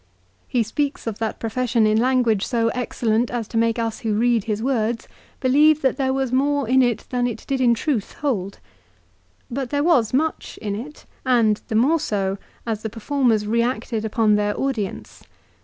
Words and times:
He 0.47 0.63
speaks 0.63 1.05
of 1.05 1.19
that 1.19 1.39
profession 1.39 1.85
in 1.85 1.99
language 1.99 2.43
so 2.43 2.69
excellent 2.69 3.29
as 3.29 3.47
to 3.49 3.55
make 3.55 3.77
us 3.77 3.99
who 3.99 4.15
read 4.15 4.45
his 4.45 4.59
words 4.63 5.07
believe 5.39 5.83
that 5.83 5.97
there 5.97 6.11
was 6.11 6.31
more 6.31 6.67
in 6.67 6.81
it 6.81 7.05
than 7.11 7.27
it 7.27 7.43
did 7.45 7.61
in 7.61 7.75
truth 7.75 8.13
hold. 8.13 8.57
But 9.51 9.69
there 9.69 9.83
was 9.83 10.11
much 10.11 10.57
in 10.59 10.73
it, 10.75 11.05
and, 11.23 11.61
the 11.67 11.75
more 11.75 11.99
so, 11.99 12.39
as 12.65 12.81
the 12.81 12.89
performers 12.89 13.45
re 13.45 13.61
acted 13.61 14.03
upon 14.03 14.33
their 14.37 14.59
audience. 14.59 15.21